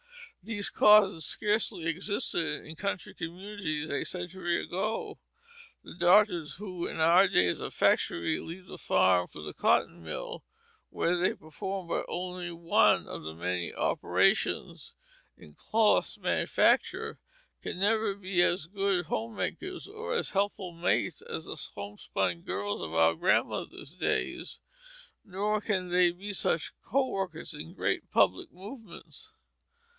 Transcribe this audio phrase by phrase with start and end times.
[0.41, 5.19] These causes scarcely existed in country communities a century ago.
[5.83, 10.43] The daughters who in our days of factories leave the farm for the cotton mill,
[10.89, 14.95] where they perform but one of the many operations
[15.37, 17.19] in cloth manufacture,
[17.61, 22.81] can never be as good home makers or as helpful mates as the homespun girls
[22.81, 24.57] of our grandmothers' days;
[25.23, 29.31] nor can they be such co workers in great public movements.